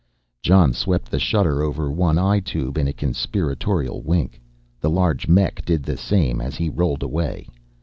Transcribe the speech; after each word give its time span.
Jon 0.41 0.73
swept 0.73 1.11
the 1.11 1.19
shutter 1.19 1.61
over 1.61 1.91
one 1.91 2.17
eye 2.17 2.39
tube 2.39 2.75
in 2.79 2.87
a 2.87 2.91
conspiratorial 2.91 4.01
wink, 4.01 4.41
the 4.79 4.89
large 4.89 5.27
mech 5.27 5.63
did 5.63 5.83
the 5.83 5.95
same 5.95 6.41
as 6.41 6.55
he 6.55 6.69
rolled 6.69 7.03
away. 7.03 7.47